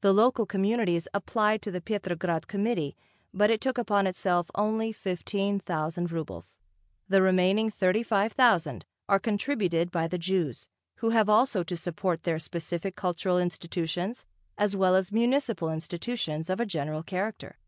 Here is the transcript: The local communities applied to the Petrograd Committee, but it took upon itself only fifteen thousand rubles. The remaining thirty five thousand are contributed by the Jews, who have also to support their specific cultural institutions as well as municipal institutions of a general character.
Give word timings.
The 0.00 0.12
local 0.12 0.46
communities 0.46 1.06
applied 1.14 1.62
to 1.62 1.70
the 1.70 1.80
Petrograd 1.80 2.48
Committee, 2.48 2.96
but 3.32 3.52
it 3.52 3.60
took 3.60 3.78
upon 3.78 4.08
itself 4.08 4.50
only 4.56 4.90
fifteen 4.92 5.60
thousand 5.60 6.10
rubles. 6.10 6.58
The 7.08 7.22
remaining 7.22 7.70
thirty 7.70 8.02
five 8.02 8.32
thousand 8.32 8.84
are 9.08 9.20
contributed 9.20 9.92
by 9.92 10.08
the 10.08 10.18
Jews, 10.18 10.66
who 10.96 11.10
have 11.10 11.28
also 11.28 11.62
to 11.62 11.76
support 11.76 12.24
their 12.24 12.40
specific 12.40 12.96
cultural 12.96 13.38
institutions 13.38 14.26
as 14.58 14.74
well 14.74 14.96
as 14.96 15.12
municipal 15.12 15.70
institutions 15.70 16.50
of 16.50 16.58
a 16.58 16.66
general 16.66 17.04
character. 17.04 17.60